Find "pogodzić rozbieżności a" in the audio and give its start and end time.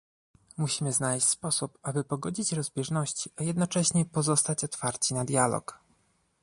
2.03-3.43